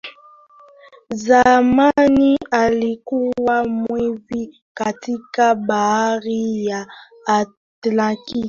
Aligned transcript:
zamani 1.09 2.37
alikuwa 2.51 3.63
mvuvi 3.65 4.63
katika 4.73 5.55
bahari 5.55 6.65
ya 6.65 6.87
atlantik 7.27 8.37